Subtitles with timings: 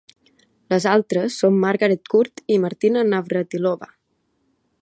[0.73, 3.95] Les altres són Margaret Court i Martina Navratilova.